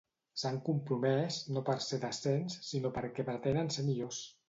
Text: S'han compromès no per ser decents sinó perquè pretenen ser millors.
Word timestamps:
S'han 0.43 0.55
compromès 0.69 1.37
no 1.57 1.63
per 1.69 1.77
ser 1.89 2.01
decents 2.07 2.59
sinó 2.73 2.95
perquè 2.99 3.31
pretenen 3.33 3.75
ser 3.79 3.91
millors. 3.93 4.29